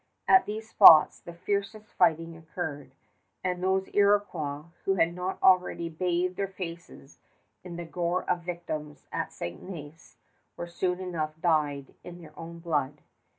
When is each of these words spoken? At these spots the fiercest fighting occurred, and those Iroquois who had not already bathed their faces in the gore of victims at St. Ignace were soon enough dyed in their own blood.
At 0.27 0.47
these 0.47 0.67
spots 0.71 1.19
the 1.19 1.31
fiercest 1.31 1.93
fighting 1.93 2.35
occurred, 2.35 2.95
and 3.43 3.61
those 3.61 3.87
Iroquois 3.93 4.63
who 4.83 4.95
had 4.95 5.13
not 5.13 5.37
already 5.43 5.89
bathed 5.89 6.37
their 6.37 6.47
faces 6.47 7.19
in 7.63 7.75
the 7.75 7.85
gore 7.85 8.27
of 8.27 8.39
victims 8.41 9.05
at 9.11 9.31
St. 9.31 9.61
Ignace 9.61 10.17
were 10.57 10.65
soon 10.65 10.99
enough 10.99 11.39
dyed 11.39 11.93
in 12.03 12.19
their 12.19 12.33
own 12.35 12.57
blood. 12.57 13.01